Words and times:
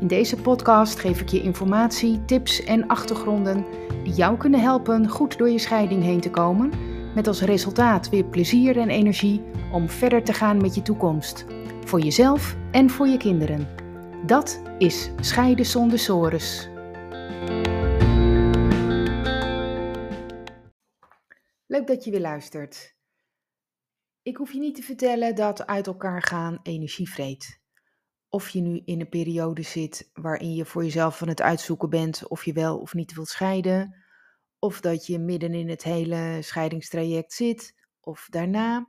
In 0.00 0.06
deze 0.06 0.36
podcast 0.36 0.98
geef 0.98 1.20
ik 1.20 1.28
je 1.28 1.42
informatie, 1.42 2.24
tips 2.24 2.64
en 2.64 2.86
achtergronden 2.86 3.64
die 4.04 4.12
jou 4.12 4.36
kunnen 4.36 4.60
helpen 4.60 5.08
goed 5.08 5.38
door 5.38 5.50
je 5.50 5.58
scheiding 5.58 6.02
heen 6.02 6.20
te 6.20 6.30
komen, 6.30 6.72
met 7.14 7.26
als 7.26 7.40
resultaat 7.40 8.08
weer 8.08 8.24
plezier 8.24 8.78
en 8.78 8.88
energie 8.88 9.42
om 9.72 9.88
verder 9.88 10.24
te 10.24 10.32
gaan 10.32 10.60
met 10.60 10.74
je 10.74 10.82
toekomst, 10.82 11.46
voor 11.84 12.00
jezelf 12.00 12.56
en 12.70 12.90
voor 12.90 13.06
je 13.06 13.16
kinderen. 13.16 13.68
Dat 14.26 14.62
is 14.78 15.10
Scheiden 15.20 15.66
zonder 15.66 15.98
sores. 15.98 16.68
Leuk 21.66 21.86
dat 21.86 22.04
je 22.04 22.10
weer 22.10 22.20
luistert. 22.20 22.96
Ik 24.22 24.36
hoef 24.36 24.52
je 24.52 24.58
niet 24.58 24.74
te 24.74 24.82
vertellen 24.82 25.34
dat 25.34 25.66
uit 25.66 25.86
elkaar 25.86 26.22
gaan 26.22 26.58
energie 26.62 27.10
vreet. 27.10 27.57
Of 28.28 28.48
je 28.48 28.60
nu 28.60 28.82
in 28.84 29.00
een 29.00 29.08
periode 29.08 29.62
zit 29.62 30.10
waarin 30.12 30.54
je 30.54 30.64
voor 30.64 30.84
jezelf 30.84 31.18
van 31.18 31.28
het 31.28 31.42
uitzoeken 31.42 31.90
bent 31.90 32.28
of 32.28 32.44
je 32.44 32.52
wel 32.52 32.78
of 32.78 32.94
niet 32.94 33.14
wilt 33.14 33.28
scheiden, 33.28 34.04
of 34.58 34.80
dat 34.80 35.06
je 35.06 35.18
midden 35.18 35.54
in 35.54 35.68
het 35.68 35.82
hele 35.82 36.38
scheidingstraject 36.42 37.32
zit 37.32 37.74
of 38.00 38.26
daarna. 38.30 38.88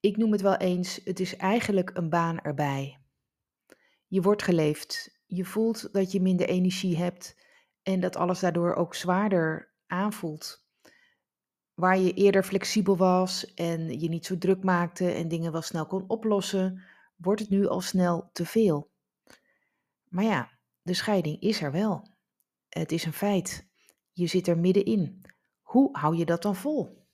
Ik 0.00 0.16
noem 0.16 0.32
het 0.32 0.40
wel 0.40 0.56
eens, 0.56 1.00
het 1.04 1.20
is 1.20 1.36
eigenlijk 1.36 1.90
een 1.94 2.08
baan 2.08 2.40
erbij. 2.40 2.98
Je 4.06 4.22
wordt 4.22 4.42
geleefd, 4.42 5.20
je 5.26 5.44
voelt 5.44 5.92
dat 5.92 6.12
je 6.12 6.20
minder 6.20 6.48
energie 6.48 6.96
hebt 6.96 7.36
en 7.82 8.00
dat 8.00 8.16
alles 8.16 8.40
daardoor 8.40 8.74
ook 8.74 8.94
zwaarder 8.94 9.72
aanvoelt 9.86 10.64
waar 11.74 11.98
je 11.98 12.12
eerder 12.12 12.42
flexibel 12.42 12.96
was 12.96 13.54
en 13.54 14.00
je 14.00 14.08
niet 14.08 14.26
zo 14.26 14.38
druk 14.38 14.64
maakte 14.64 15.10
en 15.12 15.28
dingen 15.28 15.52
wel 15.52 15.62
snel 15.62 15.86
kon 15.86 16.04
oplossen, 16.08 16.82
wordt 17.24 17.40
het 17.40 17.50
nu 17.50 17.66
al 17.66 17.80
snel 17.80 18.30
te 18.32 18.46
veel. 18.46 18.90
Maar 20.08 20.24
ja, 20.24 20.50
de 20.82 20.94
scheiding 20.94 21.40
is 21.40 21.62
er 21.62 21.72
wel. 21.72 22.12
Het 22.68 22.92
is 22.92 23.04
een 23.04 23.12
feit. 23.12 23.66
Je 24.12 24.26
zit 24.26 24.46
er 24.46 24.58
middenin. 24.58 25.22
Hoe 25.62 25.98
hou 25.98 26.16
je 26.16 26.24
dat 26.24 26.42
dan 26.42 26.56
vol? 26.56 27.06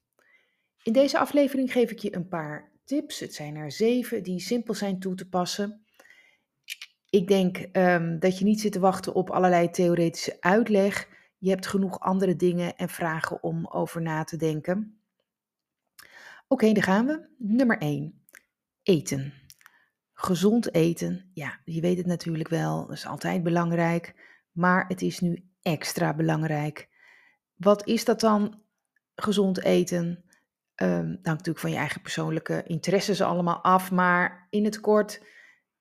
In 0.83 0.92
deze 0.92 1.19
aflevering 1.19 1.72
geef 1.72 1.91
ik 1.91 1.98
je 1.98 2.14
een 2.14 2.28
paar 2.28 2.72
tips. 2.84 3.20
Het 3.20 3.34
zijn 3.34 3.56
er 3.56 3.72
zeven 3.72 4.22
die 4.22 4.41
simpel 4.41 4.75
zijn 4.75 5.00
toe 5.00 5.14
te 5.14 5.28
passen. 5.28 5.84
Ik 7.11 7.28
denk 7.28 7.69
um, 7.72 8.19
dat 8.19 8.38
je 8.38 8.44
niet 8.44 8.61
zit 8.61 8.72
te 8.72 8.81
wachten 8.81 9.14
op 9.14 9.31
allerlei 9.31 9.70
theoretische 9.70 10.36
uitleg. 10.41 11.08
Je 11.38 11.50
hebt 11.50 11.66
genoeg 11.66 12.00
andere 12.00 12.36
dingen 12.36 12.77
en 12.77 12.88
vragen 12.88 13.42
om 13.42 13.66
over 13.66 14.03
na 14.03 14.25
te 14.25 14.36
denken. 14.36 15.00
Oké, 16.48 16.72
daar 16.72 16.83
gaan 16.83 17.06
we. 17.06 17.28
Nummer 17.38 17.78
1. 17.78 18.25
Eten. 18.83 19.39
Gezond 20.22 20.74
eten. 20.74 21.30
Ja, 21.32 21.60
je 21.64 21.80
weet 21.80 21.96
het 21.96 22.06
natuurlijk 22.06 22.48
wel. 22.48 22.86
Dat 22.86 22.96
is 22.96 23.06
altijd 23.06 23.42
belangrijk. 23.42 24.14
Maar 24.52 24.84
het 24.88 25.02
is 25.02 25.20
nu 25.20 25.50
extra 25.62 26.14
belangrijk. 26.14 26.88
Wat 27.54 27.86
is 27.86 28.04
dat 28.04 28.20
dan? 28.20 28.62
Gezond 29.14 29.64
eten. 29.64 30.25
Um, 30.82 31.19
natuurlijk 31.22 31.58
van 31.58 31.70
je 31.70 31.76
eigen 31.76 32.00
persoonlijke 32.00 32.62
interesses 32.66 33.20
allemaal 33.20 33.62
af. 33.62 33.91
Maar 33.91 34.47
in 34.50 34.64
het 34.64 34.81
kort, 34.81 35.22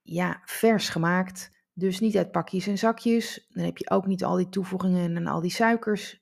ja, 0.02 0.42
vers 0.46 0.90
gemaakt 0.90 1.52
dus 1.74 2.00
niet 2.00 2.18
uit 2.18 2.32
pakjes 2.32 2.68
en 2.68 2.78
zakjes. 2.78 3.48
Dan 3.50 3.66
heb 3.66 3.78
je 3.78 3.90
ook 3.90 4.06
niet 4.06 4.24
al 4.24 4.36
die 4.36 4.50
toevoegingen 4.50 5.16
en 5.16 5.28
al 5.28 5.42
die 5.42 5.52
suikers. 5.52 6.22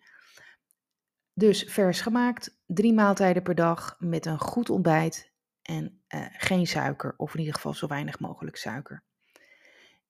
Dus 1.33 1.63
vers 1.63 2.01
gemaakt, 2.01 2.61
drie 2.65 2.93
maaltijden 2.93 3.43
per 3.43 3.55
dag 3.55 3.95
met 3.99 4.25
een 4.25 4.39
goed 4.39 4.69
ontbijt 4.69 5.33
en 5.61 5.96
uh, 6.15 6.25
geen 6.31 6.67
suiker, 6.67 7.13
of 7.17 7.33
in 7.33 7.39
ieder 7.39 7.55
geval 7.55 7.73
zo 7.73 7.87
weinig 7.87 8.19
mogelijk 8.19 8.57
suiker. 8.57 9.03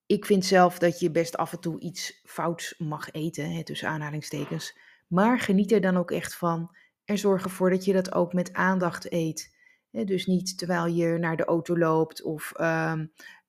Ik 0.06 0.26
vind 0.26 0.46
zelf 0.46 0.80
dat 0.80 1.00
je 1.00 1.12
best 1.12 1.38
af 1.38 1.52
en 1.54 1.60
toe 1.60 1.80
iets 1.80 2.22
fouts 2.24 2.76
mag 2.78 3.12
eten, 3.12 3.52
hè, 3.52 3.64
tussen 3.64 3.90
aanhalingstekens. 3.90 4.78
Maar 5.08 5.40
geniet 5.40 5.72
er 5.72 5.82
dan 5.82 5.98
ook 5.98 6.12
echt 6.12 6.36
van 6.36 6.76
en 7.06 7.18
zorg 7.18 7.44
ervoor 7.44 7.70
dat 7.70 7.86
je 7.86 7.94
dat 7.94 8.14
ook 8.14 8.34
met 8.34 8.54
aandacht 8.54 9.12
eet. 9.12 9.56
Hè, 9.92 10.04
dus 10.04 10.26
niet 10.26 10.58
terwijl 10.58 10.86
je 10.86 11.18
naar 11.18 11.38
de 11.38 11.46
auto 11.46 11.78
loopt 11.78 12.24
of 12.24 12.54
uh, 12.58 12.94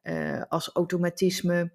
uh, 0.03 0.42
als 0.48 0.70
automatisme. 0.72 1.72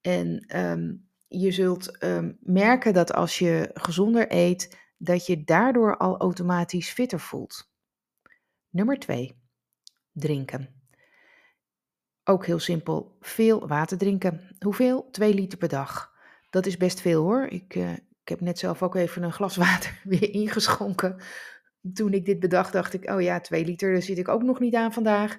En 0.00 0.58
um, 0.60 1.08
je 1.28 1.50
zult 1.50 2.04
um, 2.04 2.38
merken 2.40 2.92
dat 2.92 3.12
als 3.12 3.38
je 3.38 3.70
gezonder 3.74 4.26
eet, 4.28 4.78
dat 4.96 5.26
je 5.26 5.44
daardoor 5.44 5.96
al 5.96 6.18
automatisch 6.18 6.90
fitter 6.90 7.20
voelt. 7.20 7.70
Nummer 8.70 8.98
2. 8.98 9.41
Drinken. 10.12 10.68
Ook 12.24 12.46
heel 12.46 12.58
simpel, 12.58 13.16
veel 13.20 13.68
water 13.68 13.98
drinken. 13.98 14.56
Hoeveel? 14.58 15.08
2 15.10 15.34
liter 15.34 15.58
per 15.58 15.68
dag. 15.68 16.12
Dat 16.50 16.66
is 16.66 16.76
best 16.76 17.00
veel 17.00 17.22
hoor. 17.22 17.46
Ik, 17.46 17.74
uh, 17.74 17.92
ik 17.92 18.28
heb 18.28 18.40
net 18.40 18.58
zelf 18.58 18.82
ook 18.82 18.94
even 18.94 19.22
een 19.22 19.32
glas 19.32 19.56
water 19.66 20.00
weer 20.04 20.30
ingeschonken. 20.30 21.16
Toen 21.92 22.12
ik 22.12 22.24
dit 22.24 22.40
bedacht, 22.40 22.72
dacht 22.72 22.94
ik, 22.94 23.10
oh 23.10 23.20
ja, 23.20 23.40
2 23.40 23.64
liter, 23.64 23.92
daar 23.92 24.02
zit 24.02 24.18
ik 24.18 24.28
ook 24.28 24.42
nog 24.42 24.60
niet 24.60 24.74
aan 24.74 24.92
vandaag. 24.92 25.36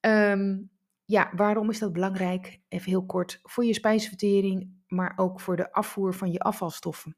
Um, 0.00 0.70
ja, 1.04 1.30
waarom 1.36 1.70
is 1.70 1.78
dat 1.78 1.92
belangrijk? 1.92 2.60
Even 2.68 2.90
heel 2.90 3.06
kort, 3.06 3.40
voor 3.42 3.64
je 3.64 3.74
spijsvertering, 3.74 4.82
maar 4.86 5.12
ook 5.16 5.40
voor 5.40 5.56
de 5.56 5.72
afvoer 5.72 6.14
van 6.14 6.32
je 6.32 6.38
afvalstoffen. 6.38 7.16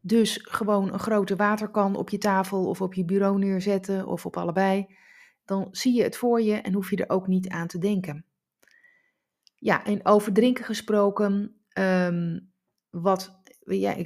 Dus 0.00 0.38
gewoon 0.42 0.92
een 0.92 0.98
grote 0.98 1.36
waterkan 1.36 1.96
op 1.96 2.10
je 2.10 2.18
tafel 2.18 2.68
of 2.68 2.80
op 2.80 2.94
je 2.94 3.04
bureau 3.04 3.38
neerzetten 3.38 4.06
of 4.06 4.26
op 4.26 4.36
allebei. 4.36 4.86
Dan 5.50 5.68
zie 5.70 5.94
je 5.94 6.02
het 6.02 6.16
voor 6.16 6.42
je 6.42 6.54
en 6.54 6.72
hoef 6.72 6.90
je 6.90 6.96
er 6.96 7.14
ook 7.14 7.26
niet 7.26 7.48
aan 7.48 7.66
te 7.66 7.78
denken. 7.78 8.24
Ja, 9.56 9.84
en 9.84 10.06
over 10.06 10.32
drinken 10.32 10.64
gesproken, 10.64 11.60
um, 11.78 12.52
wat, 12.90 13.40
ja, 13.64 13.96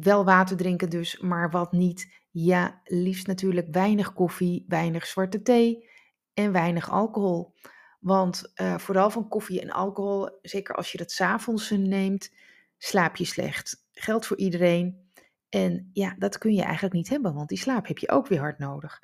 wel 0.00 0.24
water 0.24 0.56
drinken 0.56 0.90
dus, 0.90 1.18
maar 1.18 1.50
wat 1.50 1.72
niet. 1.72 2.12
Ja, 2.30 2.80
liefst 2.84 3.26
natuurlijk 3.26 3.66
weinig 3.70 4.12
koffie, 4.12 4.64
weinig 4.68 5.06
zwarte 5.06 5.42
thee 5.42 5.88
en 6.34 6.52
weinig 6.52 6.90
alcohol. 6.90 7.54
Want 8.00 8.52
uh, 8.60 8.78
vooral 8.78 9.10
van 9.10 9.28
koffie 9.28 9.60
en 9.60 9.70
alcohol, 9.70 10.38
zeker 10.42 10.74
als 10.74 10.92
je 10.92 10.98
dat 10.98 11.12
s'avonds 11.12 11.70
neemt, 11.70 12.34
slaap 12.78 13.16
je 13.16 13.24
slecht. 13.24 13.86
Geldt 13.92 14.26
voor 14.26 14.38
iedereen. 14.38 15.10
En 15.48 15.90
ja, 15.92 16.14
dat 16.18 16.38
kun 16.38 16.54
je 16.54 16.62
eigenlijk 16.62 16.94
niet 16.94 17.08
hebben, 17.08 17.34
want 17.34 17.48
die 17.48 17.58
slaap 17.58 17.86
heb 17.86 17.98
je 17.98 18.10
ook 18.10 18.26
weer 18.26 18.40
hard 18.40 18.58
nodig. 18.58 19.02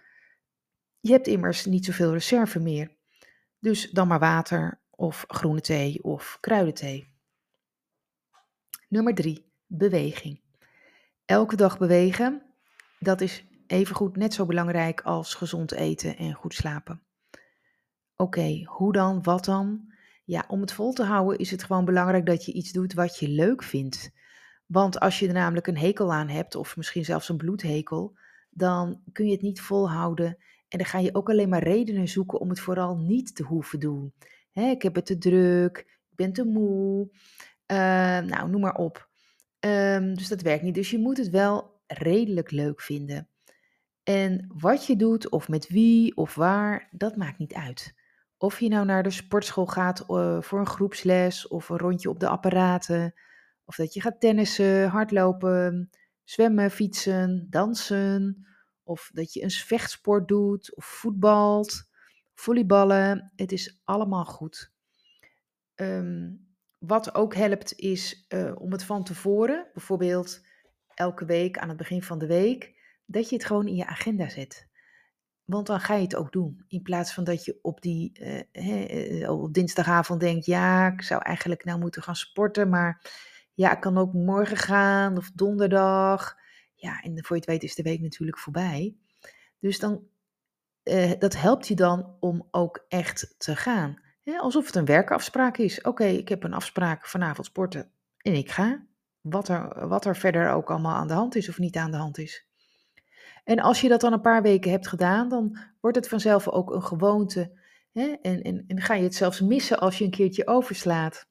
Je 1.04 1.12
hebt 1.12 1.26
immers 1.26 1.65
niet 1.65 1.84
zoveel 1.84 2.12
reserve 2.12 2.60
meer. 2.60 2.91
Dus 3.59 3.91
dan 3.91 4.09
maar 4.09 4.19
water 4.19 4.81
of 4.91 5.25
groene 5.28 5.60
thee 5.60 6.03
of 6.03 6.38
kruidenthee. 6.41 7.12
Nummer 8.88 9.14
3. 9.14 9.53
Beweging. 9.66 10.41
Elke 11.25 11.56
dag 11.56 11.78
bewegen, 11.78 12.43
dat 12.98 13.20
is 13.20 13.44
evengoed 13.66 14.16
net 14.16 14.34
zo 14.34 14.47
belangrijk 14.47 15.00
als 15.00 15.34
gezond 15.34 15.72
eten 15.72 16.16
en 16.16 16.32
goed 16.32 16.54
slapen. 16.54 17.03
Oké, 18.16 18.62
hoe 18.64 18.93
dan? 18.93 19.22
Wat 19.22 19.44
dan? 19.44 19.93
Ja, 20.25 20.44
om 20.49 20.61
het 20.61 20.73
vol 20.73 20.93
te 20.93 21.05
houden 21.05 21.38
is 21.38 21.50
het 21.50 21.64
gewoon 21.64 21.84
belangrijk 21.84 22.26
dat 22.26 22.44
je 22.44 22.52
iets 22.52 22.73
doet 22.73 22.94
wat 22.94 23.19
je 23.19 23.28
leuk 23.28 23.62
vindt. 23.62 24.11
Want 24.67 25.00
als 25.00 25.19
je 25.19 25.26
er 25.26 25.34
namelijk 25.34 25.67
een 25.67 25.78
hekel 25.78 26.12
aan 26.12 26.28
hebt, 26.28 26.55
of 26.55 26.76
misschien 26.76 27.05
zelfs 27.05 27.28
een 27.28 27.37
bloedhekel, 27.37 28.17
dan 28.50 29.02
kun 29.12 29.26
je 29.26 29.32
het 29.32 29.43
niet 29.43 29.61
volhouden. 29.61 30.38
En 30.75 30.81
dan 30.81 30.88
ga 30.88 30.99
je 30.99 31.15
ook 31.15 31.31
alleen 31.31 31.49
maar 31.49 31.62
redenen 31.62 32.09
zoeken 32.09 32.41
om 32.41 32.49
het 32.49 32.61
vooral 32.61 32.97
niet 32.97 33.35
te 33.37 33.43
hoeven 33.43 33.81
doen. 33.81 34.12
Ik 34.53 34.82
heb 34.82 34.94
het 34.94 35.06
te 35.06 35.19
druk, 35.19 35.79
ik 35.79 36.17
ben 36.17 36.32
te 36.32 36.44
moe, 36.44 37.09
uh, 37.67 37.79
nou, 38.19 38.50
noem 38.50 38.61
maar 38.61 38.75
op. 38.75 39.09
Um, 39.61 40.15
dus 40.15 40.29
dat 40.29 40.43
werkt 40.43 40.62
niet. 40.62 40.75
Dus 40.75 40.91
je 40.91 40.99
moet 40.99 41.17
het 41.17 41.31
wel 41.31 41.81
redelijk 41.87 42.50
leuk 42.50 42.81
vinden. 42.81 43.29
En 44.03 44.50
wat 44.55 44.87
je 44.87 44.97
doet, 44.97 45.29
of 45.29 45.49
met 45.49 45.69
wie 45.69 46.17
of 46.17 46.35
waar, 46.35 46.88
dat 46.91 47.17
maakt 47.17 47.38
niet 47.38 47.55
uit. 47.55 47.94
Of 48.38 48.61
je 48.61 48.69
nou 48.69 48.87
naar 48.87 49.03
de 49.03 49.11
sportschool 49.11 49.67
gaat 49.67 50.05
uh, 50.09 50.41
voor 50.41 50.59
een 50.59 50.67
groepsles 50.67 51.49
of 51.49 51.69
een 51.69 51.79
rondje 51.79 52.09
op 52.09 52.21
de 52.21 52.29
apparaten. 52.29 53.15
Of 53.65 53.76
dat 53.76 53.94
je 53.94 54.00
gaat 54.00 54.21
tennissen, 54.21 54.88
hardlopen, 54.88 55.91
zwemmen, 56.25 56.71
fietsen, 56.71 57.47
dansen. 57.50 58.47
Of 58.84 59.10
dat 59.12 59.32
je 59.32 59.42
een 59.42 59.50
vechtsport 59.50 60.28
doet 60.28 60.76
of 60.76 60.84
voetbalt, 60.84 61.88
volleyballen. 62.34 63.32
Het 63.36 63.52
is 63.52 63.81
allemaal 63.84 64.25
goed. 64.25 64.72
Um, 65.75 66.46
wat 66.78 67.14
ook 67.14 67.34
helpt 67.34 67.72
is 67.72 68.26
uh, 68.28 68.52
om 68.60 68.72
het 68.72 68.84
van 68.84 69.04
tevoren, 69.04 69.66
bijvoorbeeld 69.72 70.40
elke 70.94 71.25
week 71.25 71.58
aan 71.58 71.69
het 71.69 71.76
begin 71.76 72.02
van 72.02 72.19
de 72.19 72.26
week, 72.26 72.75
dat 73.06 73.28
je 73.28 73.36
het 73.36 73.44
gewoon 73.44 73.66
in 73.66 73.76
je 73.76 73.86
agenda 73.86 74.28
zet. 74.28 74.69
Want 75.44 75.66
dan 75.66 75.80
ga 75.80 75.94
je 75.94 76.02
het 76.02 76.16
ook 76.16 76.32
doen. 76.32 76.64
In 76.69 76.82
plaats 76.82 77.14
van 77.14 77.25
dat 77.25 77.44
je 77.44 77.58
op, 77.62 77.80
die, 77.80 78.12
uh, 78.52 79.30
op 79.30 79.52
dinsdagavond 79.52 80.20
denkt: 80.20 80.46
ja, 80.46 80.92
ik 80.92 81.02
zou 81.02 81.22
eigenlijk 81.22 81.64
nou 81.64 81.78
moeten 81.78 82.02
gaan 82.02 82.16
sporten, 82.16 82.69
maar 82.69 83.10
ja, 83.54 83.72
ik 83.72 83.80
kan 83.80 83.98
ook 83.98 84.12
morgen 84.12 84.56
gaan 84.56 85.16
of 85.16 85.30
donderdag. 85.34 86.37
Ja, 86.84 87.00
en 87.00 87.25
voor 87.25 87.36
je 87.36 87.42
het 87.42 87.50
weet 87.50 87.62
is 87.62 87.75
de 87.75 87.82
week 87.82 88.00
natuurlijk 88.00 88.38
voorbij. 88.38 88.96
Dus 89.58 89.78
dan, 89.78 90.06
uh, 90.84 91.12
dat 91.19 91.36
helpt 91.36 91.69
je 91.69 91.75
dan 91.75 92.16
om 92.20 92.48
ook 92.50 92.84
echt 92.88 93.34
te 93.38 93.56
gaan. 93.56 94.02
alsof 94.38 94.66
het 94.66 94.75
een 94.75 94.84
werkafspraak 94.84 95.56
is. 95.58 95.81
Oké, 95.81 96.04
ik 96.04 96.28
heb 96.28 96.42
een 96.42 96.54
afspraak 96.54 97.06
vanavond 97.06 97.46
sporten 97.46 97.90
en 98.16 98.34
ik 98.34 98.50
ga. 98.50 98.86
Wat 99.20 99.48
er, 99.48 99.88
wat 99.88 100.04
er 100.04 100.16
verder 100.16 100.50
ook 100.50 100.70
allemaal 100.70 100.94
aan 100.94 101.08
de 101.08 101.14
hand 101.14 101.34
is 101.34 101.48
of 101.48 101.58
niet 101.58 101.76
aan 101.76 101.90
de 101.90 101.96
hand 101.96 102.19
is. 102.19 102.46
En 103.44 103.58
als 103.58 103.80
je 103.80 103.88
dat 103.88 104.00
dan 104.00 104.12
een 104.12 104.20
paar 104.20 104.42
weken 104.42 104.70
hebt 104.70 104.88
gedaan, 104.88 105.28
dan 105.28 105.58
wordt 105.80 105.96
het 105.96 106.08
vanzelf 106.08 106.48
ook 106.48 106.75
een 106.75 106.82
gewoonte. 106.82 107.58
Hè? 107.92 108.06
En, 108.22 108.42
en, 108.42 108.64
en 108.66 108.80
ga 108.80 108.94
je 108.94 109.02
het 109.02 109.14
zelfs 109.14 109.40
missen 109.40 109.78
als 109.78 109.98
je 109.98 110.04
een 110.04 110.10
keertje 110.10 110.46
overslaat. 110.46 111.28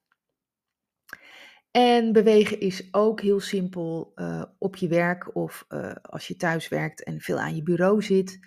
En 1.73 2.11
bewegen 2.11 2.59
is 2.59 2.87
ook 2.91 3.21
heel 3.21 3.39
simpel 3.39 4.11
uh, 4.15 4.43
op 4.57 4.75
je 4.75 4.87
werk 4.87 5.35
of 5.35 5.65
uh, 5.69 5.91
als 6.01 6.27
je 6.27 6.35
thuis 6.35 6.67
werkt 6.67 7.03
en 7.03 7.21
veel 7.21 7.39
aan 7.39 7.55
je 7.55 7.63
bureau 7.63 8.01
zit. 8.01 8.39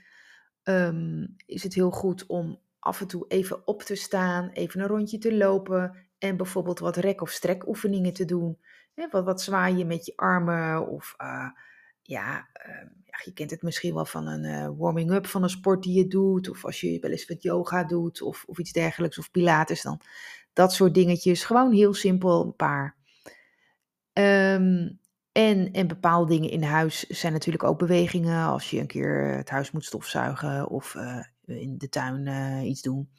Um, 0.63 1.35
is 1.47 1.63
het 1.63 1.75
heel 1.75 1.91
goed 1.91 2.27
om 2.27 2.61
af 2.79 3.01
en 3.01 3.07
toe 3.07 3.25
even 3.29 3.67
op 3.67 3.83
te 3.83 3.95
staan, 3.95 4.49
even 4.49 4.81
een 4.81 4.87
rondje 4.87 5.19
te 5.19 5.37
lopen 5.37 6.09
en 6.19 6.37
bijvoorbeeld 6.37 6.79
wat 6.79 6.97
rek- 6.97 7.23
of 7.23 7.31
strekoefeningen 7.31 8.13
te 8.13 8.25
doen. 8.25 8.59
Wat, 9.11 9.25
wat 9.25 9.43
zwaaien 9.43 9.87
met 9.87 10.07
je 10.07 10.13
armen 10.17 10.89
of 10.89 11.15
uh, 11.23 11.49
ja, 12.03 12.49
ja, 13.05 13.21
je 13.25 13.33
kent 13.35 13.51
het 13.51 13.63
misschien 13.63 13.95
wel 13.95 14.07
van 14.07 14.27
een 14.27 14.77
warming-up 14.77 15.27
van 15.27 15.43
een 15.43 15.51
sport 15.51 15.83
die 15.83 15.97
je 15.97 16.07
doet. 16.07 16.51
Of 16.51 16.65
als 16.65 16.81
je 16.81 16.99
wel 17.01 17.11
eens 17.11 17.27
wat 17.27 17.43
yoga 17.43 17.85
doet 17.85 18.23
of, 18.23 18.45
of 18.47 18.59
iets 18.59 18.73
dergelijks 18.73 19.19
of 19.19 19.31
pilates 19.31 19.83
dan. 19.83 20.01
Dat 20.53 20.73
soort 20.73 20.95
dingetjes. 20.95 21.45
Gewoon 21.45 21.73
heel 21.73 21.95
simpel 21.95 22.45
een 22.45 22.57
paar. 22.57 22.97
Um, 24.19 24.99
en, 25.37 25.73
en 25.73 25.87
bepaalde 25.87 26.33
dingen 26.35 26.51
in 26.51 26.63
huis 26.63 27.07
zijn 27.07 27.33
natuurlijk 27.33 27.65
ook 27.65 27.79
bewegingen. 27.79 28.47
Als 28.47 28.71
je 28.71 28.81
een 28.81 28.87
keer 28.87 29.37
het 29.37 29.51
huis 29.51 29.71
moet 29.71 29.85
stofzuigen 29.85 30.69
of 30.69 30.95
uh, 30.95 31.25
in 31.45 31.79
de 31.79 31.89
tuin 31.89 32.27
uh, 32.27 32.69
iets 32.69 32.83
doen. 32.83 33.11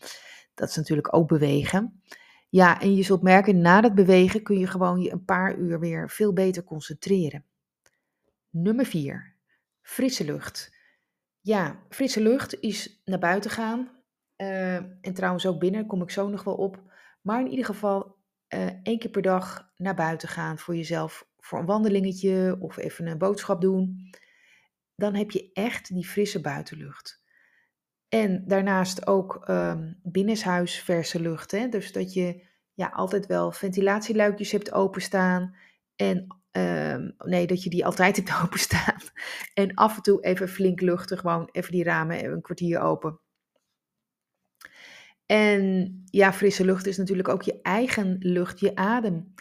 Dat 0.53 0.69
is 0.69 0.75
natuurlijk 0.75 1.13
ook 1.13 1.27
bewegen. 1.27 2.01
Ja, 2.49 2.81
en 2.81 2.95
je 2.95 3.03
zult 3.03 3.21
merken, 3.21 3.61
na 3.61 3.81
dat 3.81 3.95
bewegen 3.95 4.43
kun 4.43 4.59
je 4.59 4.67
gewoon 4.67 5.01
je 5.01 5.11
een 5.11 5.25
paar 5.25 5.55
uur 5.55 5.79
weer 5.79 6.09
veel 6.09 6.33
beter 6.33 6.63
concentreren. 6.63 7.45
Nummer 8.49 8.85
4. 8.85 9.35
Frisse 9.81 10.25
lucht. 10.25 10.75
Ja, 11.41 11.79
frisse 11.89 12.21
lucht 12.21 12.59
is 12.59 13.01
naar 13.05 13.19
buiten 13.19 13.51
gaan. 13.51 13.91
En 14.35 15.13
trouwens 15.13 15.45
ook 15.45 15.59
binnen, 15.59 15.85
kom 15.85 16.01
ik 16.01 16.09
zo 16.09 16.29
nog 16.29 16.43
wel 16.43 16.55
op. 16.55 16.81
Maar 17.21 17.39
in 17.39 17.49
ieder 17.49 17.65
geval 17.65 18.16
uh, 18.53 18.69
één 18.83 18.99
keer 18.99 19.11
per 19.11 19.21
dag 19.21 19.71
naar 19.75 19.95
buiten 19.95 20.29
gaan 20.29 20.57
voor 20.57 20.75
jezelf, 20.75 21.27
voor 21.37 21.59
een 21.59 21.65
wandelingetje 21.65 22.57
of 22.59 22.77
even 22.77 23.07
een 23.07 23.17
boodschap 23.17 23.61
doen, 23.61 24.09
dan 24.95 25.15
heb 25.15 25.31
je 25.31 25.49
echt 25.53 25.93
die 25.93 26.07
frisse 26.07 26.41
buitenlucht. 26.41 27.21
En 28.09 28.43
daarnaast 28.47 29.07
ook 29.07 29.47
um, 29.49 29.99
verse 30.65 31.21
lucht. 31.21 31.51
Hè? 31.51 31.67
Dus 31.67 31.91
dat 31.91 32.13
je 32.13 32.43
ja, 32.73 32.87
altijd 32.87 33.25
wel 33.25 33.51
ventilatieluikjes 33.51 34.51
hebt 34.51 34.71
openstaan. 34.71 35.55
En 35.95 36.27
um, 36.51 37.15
nee, 37.17 37.47
dat 37.47 37.63
je 37.63 37.69
die 37.69 37.85
altijd 37.85 38.15
hebt 38.15 38.33
openstaan. 38.43 39.01
En 39.53 39.73
af 39.73 39.95
en 39.95 40.01
toe 40.01 40.23
even 40.23 40.49
flink 40.49 40.81
luchten, 40.81 41.17
gewoon 41.17 41.49
even 41.51 41.71
die 41.71 41.83
ramen 41.83 42.25
een 42.25 42.41
kwartier 42.41 42.79
open. 42.79 43.19
En 45.27 46.01
ja, 46.05 46.33
frisse 46.33 46.65
lucht 46.65 46.87
is 46.87 46.97
natuurlijk 46.97 47.27
ook 47.27 47.41
je 47.41 47.61
eigen 47.61 48.15
lucht, 48.19 48.59
je 48.59 48.75
adem. 48.75 49.33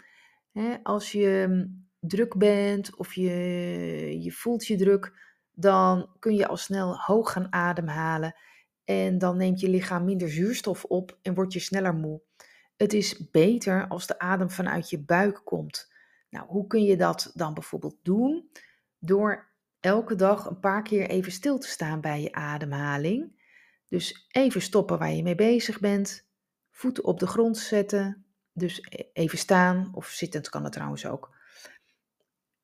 als 0.83 1.11
je 1.11 1.45
mm, 1.47 1.87
druk 1.99 2.37
bent 2.37 2.95
of 2.95 3.13
je, 3.13 3.29
je 4.21 4.31
voelt 4.31 4.67
je 4.67 4.77
druk, 4.77 5.13
dan 5.51 6.09
kun 6.19 6.35
je 6.35 6.47
al 6.47 6.57
snel 6.57 6.97
hoog 6.97 7.31
gaan 7.31 7.53
ademhalen. 7.53 8.35
En 8.83 9.17
dan 9.17 9.37
neemt 9.37 9.59
je 9.59 9.69
lichaam 9.69 10.05
minder 10.05 10.29
zuurstof 10.29 10.83
op 10.83 11.17
en 11.21 11.33
word 11.33 11.53
je 11.53 11.59
sneller 11.59 11.93
moe. 11.95 12.21
Het 12.77 12.93
is 12.93 13.29
beter 13.29 13.87
als 13.87 14.07
de 14.07 14.19
adem 14.19 14.49
vanuit 14.49 14.89
je 14.89 14.99
buik 14.99 15.41
komt. 15.43 15.93
Nou, 16.29 16.47
hoe 16.47 16.67
kun 16.67 16.83
je 16.83 16.97
dat 16.97 17.31
dan 17.33 17.53
bijvoorbeeld 17.53 17.97
doen? 18.01 18.49
Door 18.99 19.51
elke 19.79 20.15
dag 20.15 20.45
een 20.45 20.59
paar 20.59 20.83
keer 20.83 21.09
even 21.09 21.31
stil 21.31 21.57
te 21.57 21.67
staan 21.67 22.01
bij 22.01 22.21
je 22.21 22.31
ademhaling. 22.31 23.36
Dus 23.87 24.27
even 24.31 24.61
stoppen 24.61 24.97
waar 24.97 25.11
je 25.11 25.23
mee 25.23 25.35
bezig 25.35 25.79
bent. 25.79 26.27
Voeten 26.71 27.03
op 27.03 27.19
de 27.19 27.27
grond 27.27 27.57
zetten. 27.57 28.25
Dus 28.53 28.79
e-, 28.89 29.03
even 29.13 29.37
staan 29.37 29.89
of 29.93 30.07
zittend 30.07 30.49
kan 30.49 30.63
het 30.63 30.73
trouwens 30.73 31.05
ook. 31.05 31.35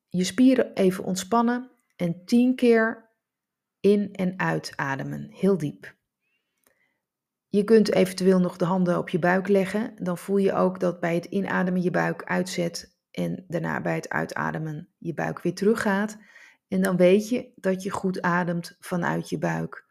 Je 0.08 0.24
spieren 0.24 0.72
even 0.74 1.04
ontspannen 1.04 1.70
en 1.96 2.24
tien 2.24 2.54
keer 2.54 3.10
in 3.80 4.12
en 4.12 4.38
uitademen, 4.38 5.30
heel 5.30 5.58
diep. 5.58 5.94
Je 7.48 7.64
kunt 7.64 7.92
eventueel 7.92 8.40
nog 8.40 8.56
de 8.56 8.64
handen 8.64 8.98
op 8.98 9.08
je 9.08 9.18
buik 9.18 9.48
leggen. 9.48 9.94
Dan 9.98 10.18
voel 10.18 10.36
je 10.36 10.52
ook 10.52 10.80
dat 10.80 11.00
bij 11.00 11.14
het 11.14 11.24
inademen 11.24 11.82
je 11.82 11.90
buik 11.90 12.24
uitzet 12.24 12.96
en 13.10 13.44
daarna 13.48 13.80
bij 13.80 13.94
het 13.94 14.08
uitademen 14.08 14.88
je 14.98 15.14
buik 15.14 15.40
weer 15.40 15.54
teruggaat. 15.54 16.16
En 16.68 16.82
dan 16.82 16.96
weet 16.96 17.28
je 17.28 17.52
dat 17.56 17.82
je 17.82 17.90
goed 17.90 18.22
ademt 18.22 18.76
vanuit 18.80 19.28
je 19.28 19.38
buik. 19.38 19.86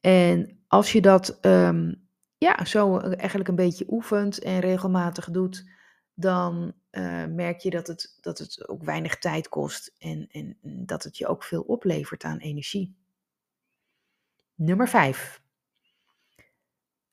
En 0.00 0.62
als 0.66 0.92
je 0.92 1.00
dat 1.00 1.38
um, 1.44 2.08
ja, 2.38 2.64
zo 2.64 2.98
eigenlijk 2.98 3.48
een 3.48 3.54
beetje 3.54 3.86
oefent 3.88 4.38
en 4.38 4.60
regelmatig 4.60 5.30
doet, 5.30 5.70
dan 6.14 6.74
uh, 6.90 7.24
merk 7.24 7.60
je 7.60 7.70
dat 7.70 7.86
het, 7.86 8.18
dat 8.20 8.38
het 8.38 8.68
ook 8.68 8.84
weinig 8.84 9.18
tijd 9.18 9.48
kost 9.48 9.94
en, 9.98 10.28
en 10.30 10.58
dat 10.62 11.02
het 11.02 11.16
je 11.16 11.26
ook 11.26 11.44
veel 11.44 11.62
oplevert 11.62 12.24
aan 12.24 12.38
energie. 12.38 12.96
Nummer 14.54 14.88
5. 14.88 15.42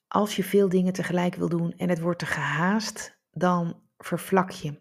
Als 0.08 0.36
je 0.36 0.44
veel 0.44 0.70
dingen 0.70 0.94
tegelijk 0.94 1.36
wil 1.36 1.50
doen 1.50 1.74
en 1.78 1.90
het 1.90 2.00
wordt 2.00 2.20
te 2.20 2.26
gehaast, 2.26 3.18
dan 3.32 3.82
vervlak 3.98 4.52
je. 4.52 4.80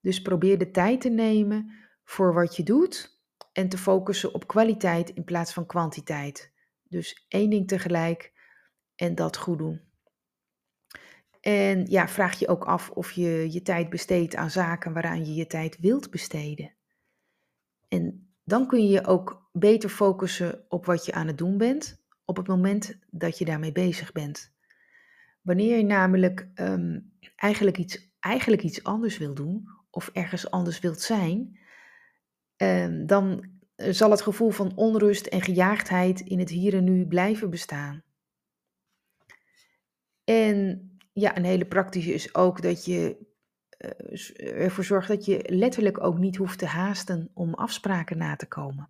Dus 0.00 0.22
probeer 0.22 0.58
de 0.58 0.70
tijd 0.70 1.00
te 1.00 1.08
nemen 1.08 1.72
voor 2.04 2.34
wat 2.34 2.56
je 2.56 2.62
doet 2.62 3.20
en 3.52 3.68
te 3.68 3.78
focussen 3.78 4.34
op 4.34 4.46
kwaliteit 4.46 5.10
in 5.10 5.24
plaats 5.24 5.52
van 5.52 5.66
kwantiteit. 5.66 6.52
Dus 6.88 7.24
één 7.28 7.50
ding 7.50 7.68
tegelijk 7.68 8.32
en 8.94 9.14
dat 9.14 9.36
goed 9.36 9.58
doen. 9.58 9.80
En 11.40 11.86
ja, 11.86 12.08
vraag 12.08 12.38
je 12.38 12.48
ook 12.48 12.64
af 12.64 12.90
of 12.90 13.10
je 13.10 13.52
je 13.52 13.62
tijd 13.62 13.90
besteedt 13.90 14.36
aan 14.36 14.50
zaken 14.50 14.92
waaraan 14.92 15.24
je 15.24 15.34
je 15.34 15.46
tijd 15.46 15.78
wilt 15.78 16.10
besteden. 16.10 16.74
En 17.88 18.34
dan 18.44 18.66
kun 18.66 18.82
je 18.82 18.88
je 18.88 19.06
ook 19.06 19.48
beter 19.52 19.88
focussen 19.88 20.64
op 20.68 20.86
wat 20.86 21.04
je 21.04 21.12
aan 21.12 21.26
het 21.26 21.38
doen 21.38 21.58
bent 21.58 22.04
op 22.24 22.36
het 22.36 22.46
moment 22.46 22.98
dat 23.10 23.38
je 23.38 23.44
daarmee 23.44 23.72
bezig 23.72 24.12
bent. 24.12 24.54
Wanneer 25.42 25.76
je 25.76 25.84
namelijk 25.84 26.48
um, 26.54 27.12
eigenlijk, 27.36 27.78
iets, 27.78 28.14
eigenlijk 28.20 28.62
iets 28.62 28.84
anders 28.84 29.18
wil 29.18 29.34
doen 29.34 29.68
of 29.90 30.10
ergens 30.12 30.50
anders 30.50 30.80
wilt 30.80 31.00
zijn, 31.00 31.58
um, 32.56 33.06
dan 33.06 33.55
zal 33.76 34.10
het 34.10 34.22
gevoel 34.22 34.50
van 34.50 34.72
onrust 34.76 35.26
en 35.26 35.42
gejaagdheid 35.42 36.20
in 36.20 36.38
het 36.38 36.50
hier 36.50 36.74
en 36.74 36.84
nu 36.84 37.06
blijven 37.06 37.50
bestaan. 37.50 38.02
En 40.24 40.90
ja, 41.12 41.36
een 41.36 41.44
hele 41.44 41.66
praktische 41.66 42.12
is 42.12 42.34
ook 42.34 42.62
dat 42.62 42.84
je 42.84 43.16
uh, 43.78 44.62
ervoor 44.62 44.84
zorgt 44.84 45.08
dat 45.08 45.24
je 45.24 45.44
letterlijk 45.46 46.04
ook 46.04 46.18
niet 46.18 46.36
hoeft 46.36 46.58
te 46.58 46.66
haasten 46.66 47.30
om 47.34 47.54
afspraken 47.54 48.18
na 48.18 48.36
te 48.36 48.46
komen. 48.46 48.88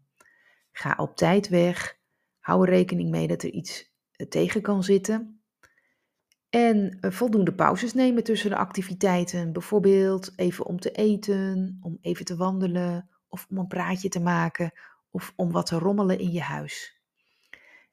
Ga 0.73 0.95
op 0.99 1.17
tijd 1.17 1.49
weg. 1.49 1.99
Hou 2.39 2.67
er 2.67 2.73
rekening 2.73 3.11
mee 3.11 3.27
dat 3.27 3.43
er 3.43 3.51
iets 3.51 3.95
tegen 4.29 4.63
kan 4.63 4.83
zitten. 4.83 5.41
En 6.49 6.99
voldoende 7.01 7.55
pauzes 7.55 7.95
nemen 7.95 8.25
tussen 8.25 8.51
de 8.51 8.57
activiteiten. 8.57 9.53
Bijvoorbeeld 9.53 10.33
even 10.37 10.67
om 10.67 10.81
te 10.81 10.91
eten, 10.91 11.79
om 11.83 11.99
even 12.01 12.25
te 12.25 12.37
wandelen 12.37 13.16
of 13.29 13.47
om 13.51 13.59
een 13.59 13.67
praatje 13.67 14.09
te 14.09 14.21
maken 14.21 14.73
of 15.11 15.33
om 15.37 15.53
wat 15.53 15.67
te 15.67 15.79
rommelen 15.79 16.19
in 16.19 16.31
je 16.31 16.41
huis. 16.41 17.01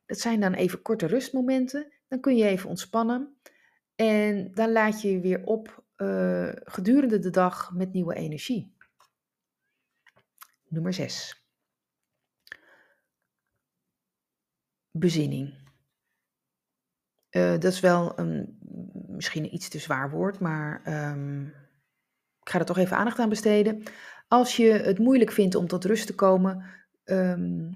Dat 0.06 0.20
zijn 0.20 0.40
dan 0.40 0.54
even 0.54 0.82
korte 0.82 1.06
rustmomenten. 1.06 1.92
Dan 2.08 2.20
kun 2.20 2.36
je 2.36 2.46
even 2.46 2.70
ontspannen 2.70 3.38
en 3.96 4.54
dan 4.54 4.72
laat 4.72 5.02
je 5.02 5.12
je 5.12 5.20
weer 5.20 5.46
op 5.46 5.84
uh, 5.98 6.50
gedurende 6.54 7.20
de 7.20 7.30
dag 7.30 7.72
met 7.74 7.94
nieuwe 7.94 8.16
energie. 8.16 8.76
Nummer 10.68 10.94
6. 10.94 11.46
Bezinning. 14.92 15.62
Uh, 17.32 17.52
dat 17.52 17.64
is 17.64 17.80
wel 17.80 18.20
een, 18.20 18.60
misschien 19.08 19.44
een 19.44 19.54
iets 19.54 19.70
te 19.70 19.80
zwaar 19.80 20.10
woord, 20.10 20.40
maar 20.40 20.82
ehm, 20.84 21.46
ik 22.40 22.50
ga 22.50 22.60
er 22.60 22.66
toch 22.66 22.78
even 22.78 22.98
aandacht 22.98 23.20
aan 23.20 23.30
besteden. 23.30 23.84
Als 24.34 24.56
je 24.56 24.72
het 24.72 25.00
moeilijk 25.00 25.32
vindt 25.32 25.56
om 25.56 25.68
tot 25.68 25.86
rust 25.86 26.08
te 26.08 26.16
komen, 26.16 26.66
ehm, 27.04 27.72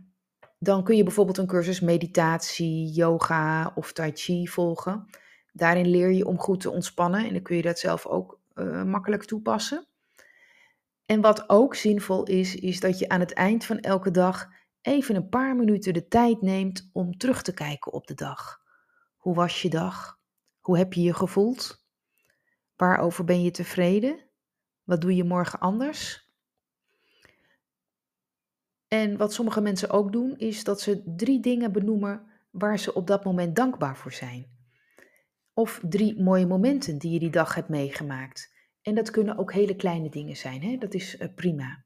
dan 0.60 0.84
kun 0.84 0.96
je 0.96 1.04
bijvoorbeeld 1.04 1.38
een 1.38 1.48
cursus 1.48 1.80
meditatie, 1.80 2.92
yoga 2.92 3.72
of 3.76 3.94
tai 3.94 4.12
chi 4.14 4.48
volgen. 4.48 5.06
Daarin 5.54 5.88
leer 5.88 6.12
je 6.12 6.26
om 6.26 6.40
goed 6.40 6.60
te 6.60 6.72
ontspannen 6.72 7.26
en 7.26 7.34
dan 7.34 7.42
kun 7.42 7.56
je 7.56 7.62
dat 7.62 7.80
zelf 7.80 8.06
ook 8.06 8.40
uh, 8.56 8.84
makkelijk 8.84 9.24
toepassen. 9.24 9.88
En 11.06 11.22
wat 11.22 11.50
ook 11.50 11.76
zinvol 11.76 12.24
is, 12.24 12.56
is 12.56 12.80
dat 12.80 13.00
je 13.00 13.10
aan 13.10 13.20
het 13.20 13.34
eind 13.34 13.66
van 13.66 13.80
elke 13.80 14.12
dag 14.12 14.48
even 14.82 15.16
een 15.16 15.30
paar 15.30 15.56
minuten 15.56 15.94
de 15.94 16.08
tijd 16.08 16.42
neemt 16.42 16.90
om 16.94 17.18
terug 17.18 17.42
te 17.42 17.54
kijken 17.54 17.92
op 17.94 18.08
de 18.08 18.14
dag. 18.14 18.62
Hoe 19.16 19.36
was 19.36 19.62
je 19.62 19.70
dag? 19.70 20.20
Hoe 20.60 20.78
heb 20.78 20.94
je 20.94 21.02
je 21.02 21.14
gevoeld? 21.14 21.86
Waarover 22.76 23.24
ben 23.24 23.44
je 23.44 23.52
tevreden? 23.52 24.26
Wat 24.84 25.02
doe 25.02 25.16
je 25.16 25.24
morgen 25.24 25.60
anders? 25.60 26.27
En 28.88 29.17
wat 29.17 29.34
sommige 29.34 29.62
mensen 29.62 29.89
ook 29.89 30.12
doen, 30.12 30.38
is 30.38 30.63
dat 30.63 30.82
ze 30.82 31.03
drie 31.15 31.39
dingen 31.39 31.72
benoemen 31.72 32.27
waar 32.50 32.79
ze 32.79 32.94
op 32.94 33.08
dat 33.08 33.24
moment 33.24 33.56
dankbaar 33.56 33.98
voor 33.98 34.13
zijn. 34.13 34.56
Of 35.53 35.82
drie 35.89 36.22
mooie 36.22 36.48
momenten 36.48 36.98
die 36.98 37.12
je 37.12 37.20
die 37.20 37.29
dag 37.29 37.56
hebt 37.56 37.70
meegemaakt. 37.70 38.56
En 38.82 38.96
dat 38.96 39.12
kunnen 39.12 39.38
ook 39.38 39.53
hele 39.53 39.75
kleine 39.75 40.10
dingen 40.10 40.36
zijn, 40.36 40.63
hè? 40.63 40.77
dat 40.77 40.94
is 40.94 41.20
uh, 41.20 41.27
prima. 41.36 41.84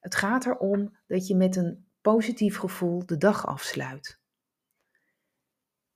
Het 0.00 0.14
gaat 0.14 0.46
erom 0.46 0.96
dat 1.06 1.26
je 1.26 1.36
met 1.36 1.56
een 1.56 1.86
positief 2.00 2.56
gevoel 2.56 3.06
de 3.06 3.16
dag 3.16 3.46
afsluit. 3.46 4.20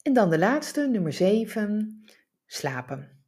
En 0.03 0.13
dan 0.13 0.31
de 0.31 0.39
laatste, 0.39 0.89
nummer 0.89 1.13
7, 1.13 2.05
slapen. 2.47 3.25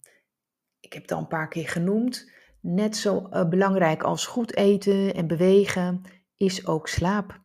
Ik 0.80 0.92
heb 0.92 1.02
het 1.02 1.12
al 1.12 1.18
een 1.18 1.26
paar 1.26 1.48
keer 1.48 1.68
genoemd. 1.68 2.30
Net 2.60 2.96
zo 2.96 3.28
uh, 3.32 3.48
belangrijk 3.48 4.02
als 4.02 4.26
goed 4.26 4.56
eten 4.56 5.14
en 5.14 5.26
bewegen 5.26 6.02
is 6.36 6.66
ook 6.66 6.88
slaap. 6.88 7.40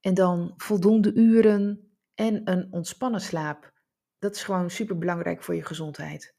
En 0.00 0.14
dan 0.14 0.54
voldoende 0.56 1.14
uren 1.14 1.94
en 2.14 2.50
een 2.50 2.68
ontspannen 2.70 3.20
slaap. 3.20 3.72
Dat 4.18 4.34
is 4.34 4.42
gewoon 4.42 4.70
super 4.70 4.98
belangrijk 4.98 5.42
voor 5.42 5.54
je 5.54 5.64
gezondheid. 5.64 6.34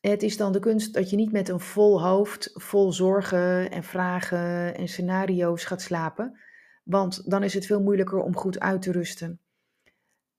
Het 0.00 0.22
is 0.22 0.36
dan 0.36 0.52
de 0.52 0.58
kunst 0.58 0.94
dat 0.94 1.10
je 1.10 1.16
niet 1.16 1.32
met 1.32 1.48
een 1.48 1.60
vol 1.60 2.02
hoofd, 2.02 2.50
vol 2.54 2.92
zorgen 2.92 3.70
en 3.70 3.82
vragen 3.82 4.74
en 4.74 4.88
scenario's 4.88 5.64
gaat 5.64 5.82
slapen, 5.82 6.38
want 6.84 7.30
dan 7.30 7.42
is 7.42 7.54
het 7.54 7.66
veel 7.66 7.82
moeilijker 7.82 8.18
om 8.18 8.36
goed 8.36 8.60
uit 8.60 8.82
te 8.82 8.92
rusten. 8.92 9.40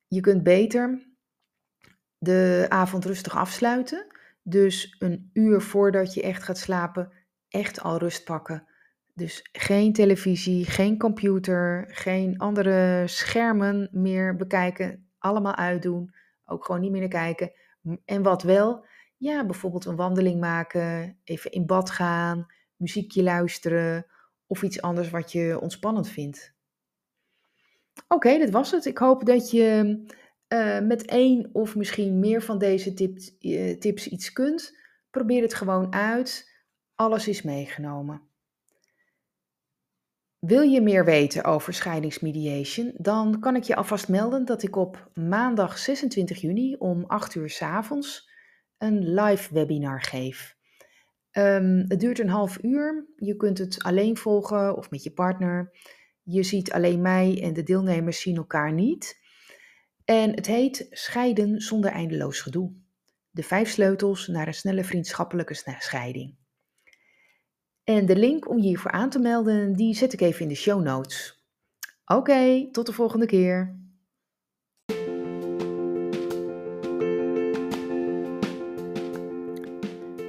Je 0.07 0.19
kunt 0.19 0.43
beter 0.43 1.07
de 2.17 2.65
avond 2.69 3.05
rustig 3.05 3.35
afsluiten, 3.35 4.07
dus 4.43 4.95
een 4.99 5.29
uur 5.33 5.61
voordat 5.61 6.13
je 6.13 6.21
echt 6.21 6.43
gaat 6.43 6.57
slapen, 6.57 7.11
echt 7.49 7.81
al 7.81 7.97
rust 7.97 8.23
pakken. 8.23 8.67
Dus 9.17 9.49
geen 9.51 9.93
televisie, 9.93 10.65
geen 10.65 10.97
computer, 10.97 11.85
geen 11.87 12.37
andere 12.37 13.03
schermen 13.07 13.89
meer 13.91 14.35
bekijken, 14.35 15.09
allemaal 15.17 15.55
uitdoen, 15.55 16.15
ook 16.45 16.65
gewoon 16.65 16.81
niet 16.81 16.91
meer 16.91 16.99
naar 16.99 17.09
kijken. 17.09 17.51
En 18.05 18.23
wat 18.23 18.43
wel, 18.43 18.85
ja, 19.17 19.45
bijvoorbeeld 19.45 19.85
een 19.85 19.95
wandeling 19.95 20.39
maken, 20.39 21.19
even 21.23 21.51
in 21.51 21.65
bad 21.65 21.89
gaan, 21.89 22.45
muziekje 22.75 23.23
luisteren 23.23 24.05
of 24.47 24.63
iets 24.63 24.81
anders 24.81 25.09
wat 25.09 25.31
je 25.31 25.59
ontspannend 25.59 26.09
vindt. 26.09 26.53
Oké, 28.07 28.37
dat 28.37 28.49
was 28.49 28.71
het. 28.71 28.85
Ik 28.85 28.97
hoop 28.97 29.25
dat 29.25 29.51
je 29.51 29.99
uh, 30.47 30.79
met 30.79 31.05
één 31.05 31.49
of 31.53 31.75
misschien 31.75 32.19
meer 32.19 32.41
van 32.41 32.57
deze 32.57 32.89
uh, 33.39 33.77
tips 33.77 34.07
iets 34.07 34.31
kunt. 34.31 34.77
Probeer 35.09 35.41
het 35.41 35.53
gewoon 35.53 35.93
uit. 35.93 36.53
Alles 36.95 37.27
is 37.27 37.41
meegenomen. 37.41 38.33
Wil 40.45 40.61
je 40.61 40.81
meer 40.81 41.05
weten 41.05 41.43
over 41.43 41.73
scheidingsmediation? 41.73 42.93
Dan 42.97 43.39
kan 43.39 43.55
ik 43.55 43.63
je 43.63 43.75
alvast 43.75 44.07
melden 44.07 44.45
dat 44.45 44.63
ik 44.63 44.75
op 44.75 45.09
maandag 45.13 45.77
26 45.77 46.41
juni 46.41 46.75
om 46.75 47.03
8 47.07 47.35
uur 47.35 47.49
s 47.49 47.61
avonds 47.61 48.29
een 48.77 49.13
live 49.13 49.53
webinar 49.53 50.01
geef. 50.01 50.55
Um, 51.31 51.85
het 51.87 51.99
duurt 51.99 52.19
een 52.19 52.29
half 52.29 52.63
uur. 52.63 53.07
Je 53.15 53.35
kunt 53.35 53.57
het 53.57 53.83
alleen 53.83 54.17
volgen 54.17 54.77
of 54.77 54.89
met 54.89 55.03
je 55.03 55.11
partner. 55.11 55.71
Je 56.23 56.43
ziet 56.43 56.71
alleen 56.71 57.01
mij 57.01 57.41
en 57.41 57.53
de 57.53 57.63
deelnemers 57.63 58.21
zien 58.21 58.37
elkaar 58.37 58.73
niet. 58.73 59.19
En 60.03 60.35
het 60.35 60.45
heet 60.45 60.87
Scheiden 60.89 61.61
zonder 61.61 61.91
eindeloos 61.91 62.41
gedoe. 62.41 62.73
De 63.31 63.43
vijf 63.43 63.69
sleutels 63.69 64.27
naar 64.27 64.47
een 64.47 64.53
snelle 64.53 64.83
vriendschappelijke 64.83 65.75
scheiding. 65.79 66.35
En 67.85 68.05
de 68.05 68.15
link 68.15 68.49
om 68.49 68.57
je 68.57 68.67
hiervoor 68.67 68.91
aan 68.91 69.09
te 69.09 69.19
melden, 69.19 69.73
die 69.73 69.95
zet 69.95 70.13
ik 70.13 70.21
even 70.21 70.41
in 70.41 70.47
de 70.47 70.55
show 70.55 70.83
notes. 70.83 71.43
Oké, 72.05 72.69
tot 72.71 72.85
de 72.85 72.93
volgende 72.93 73.25
keer. 73.25 73.79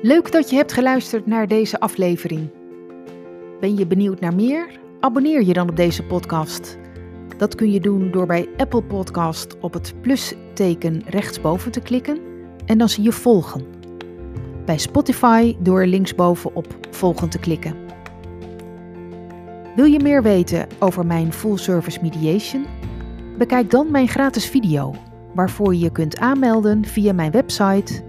Leuk 0.03 0.33
dat 0.33 0.51
je 0.51 0.57
hebt 0.57 0.73
geluisterd 0.73 1.27
naar 1.27 1.49
deze 1.49 1.81
aflevering. 1.81 2.51
Ben 3.61 3.77
je 3.77 3.87
benieuwd 3.87 4.21
naar 4.21 4.35
meer? 4.35 4.81
Abonneer 5.01 5.43
je 5.43 5.53
dan 5.53 5.69
op 5.69 5.77
deze 5.77 6.03
podcast. 6.03 6.79
Dat 7.39 7.55
kun 7.55 7.73
je 7.73 7.81
doen 7.81 8.11
door 8.11 8.27
bij 8.27 8.49
Apple 8.57 8.83
Podcast 8.83 9.59
op 9.61 9.73
het 9.73 10.01
plusteken 10.01 11.03
rechtsboven 11.07 11.73
te 11.73 11.81
klikken 11.81 12.21
en 12.67 12.79
dan 12.79 12.89
zie 12.89 13.03
je 13.03 13.13
volgen. 13.13 13.76
Bij 14.67 14.79
Spotify 14.79 15.57
door 15.59 15.87
linksboven 15.87 16.55
op 16.55 16.67
volgen 16.91 17.29
te 17.29 17.39
klikken. 17.39 17.77
Wil 19.77 19.85
je 19.85 20.01
meer 20.01 20.23
weten 20.23 20.67
over 20.79 21.07
mijn 21.07 21.33
full 21.33 21.57
service 21.57 21.99
mediation? 22.03 22.67
Bekijk 23.39 23.71
dan 23.71 23.91
mijn 23.91 24.09
gratis 24.09 24.47
video, 24.47 24.95
waarvoor 25.35 25.75
je 25.75 25.81
je 25.81 25.91
kunt 25.91 26.19
aanmelden 26.19 26.85
via 26.85 27.13
mijn 27.13 27.31
website 27.31 28.05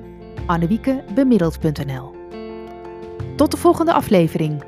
annewiekebemiddeld.nl. 0.45 2.15
Tot 3.35 3.51
de 3.51 3.57
volgende 3.57 3.93
aflevering. 3.93 4.66